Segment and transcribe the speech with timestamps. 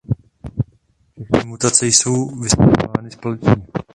[1.13, 3.55] Všechny mutace jsou vysazovány společně.